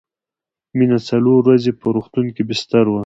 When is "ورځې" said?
1.45-1.71